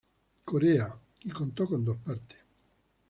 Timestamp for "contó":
1.29-1.67